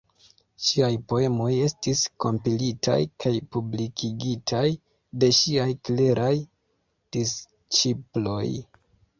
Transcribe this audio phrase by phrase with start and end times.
[0.67, 4.65] Ŝiaj poemoj estis kompilitaj kaj publikigitaj
[5.25, 6.33] de ŝiaj kleraj
[7.19, 8.45] disĉiploj.